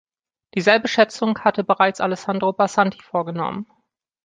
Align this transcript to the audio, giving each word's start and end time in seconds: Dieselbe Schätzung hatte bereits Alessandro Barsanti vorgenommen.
Dieselbe 0.55 0.87
Schätzung 0.87 1.37
hatte 1.41 1.63
bereits 1.63 2.01
Alessandro 2.01 2.53
Barsanti 2.53 3.03
vorgenommen. 3.03 3.67